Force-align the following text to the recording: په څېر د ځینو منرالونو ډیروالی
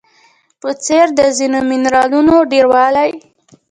په 0.61 0.69
څېر 0.85 1.07
د 1.19 1.19
ځینو 1.37 1.59
منرالونو 1.69 2.35
ډیروالی 2.51 3.09